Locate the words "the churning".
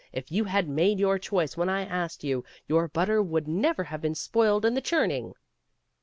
4.73-5.35